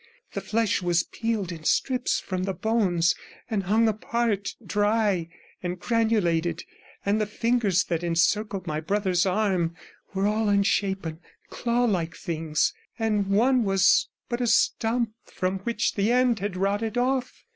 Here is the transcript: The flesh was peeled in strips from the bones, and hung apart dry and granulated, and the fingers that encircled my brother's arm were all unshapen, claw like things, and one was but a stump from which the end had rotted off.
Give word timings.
The 0.33 0.41
flesh 0.41 0.81
was 0.81 1.03
peeled 1.03 1.51
in 1.51 1.63
strips 1.63 2.19
from 2.19 2.45
the 2.45 2.55
bones, 2.55 3.13
and 3.51 3.65
hung 3.65 3.87
apart 3.87 4.55
dry 4.65 5.29
and 5.61 5.79
granulated, 5.79 6.63
and 7.05 7.21
the 7.21 7.27
fingers 7.27 7.83
that 7.83 8.01
encircled 8.03 8.65
my 8.65 8.79
brother's 8.79 9.27
arm 9.27 9.75
were 10.15 10.25
all 10.25 10.49
unshapen, 10.49 11.19
claw 11.51 11.83
like 11.83 12.15
things, 12.15 12.73
and 12.97 13.27
one 13.27 13.63
was 13.63 14.09
but 14.27 14.41
a 14.41 14.47
stump 14.47 15.11
from 15.25 15.59
which 15.59 15.93
the 15.93 16.11
end 16.11 16.39
had 16.39 16.57
rotted 16.57 16.97
off. 16.97 17.45